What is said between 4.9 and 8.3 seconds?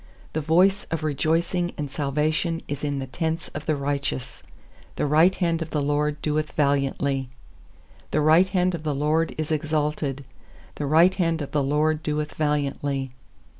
The right hand of the LORD doeth valiantly. 16The